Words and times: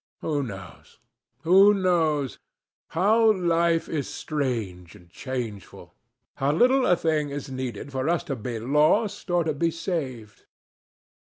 Who 0.21 0.41
knows? 0.41 0.97
who 1.43 1.75
knows? 1.75 2.39
How 2.87 3.31
life 3.31 3.87
is 3.87 4.09
strange 4.09 4.95
and 4.95 5.11
changeful! 5.11 5.93
How 6.37 6.51
little 6.53 6.87
a 6.87 6.95
thing 6.95 7.29
is 7.29 7.51
needed 7.51 7.91
for 7.91 8.09
us 8.09 8.23
to 8.23 8.35
be 8.35 8.57
lost 8.57 9.29
or 9.29 9.43
to 9.43 9.53
be 9.53 9.69
saved! 9.69 10.47